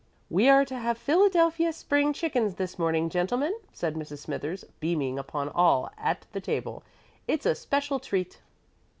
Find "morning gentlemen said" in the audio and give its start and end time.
2.79-3.93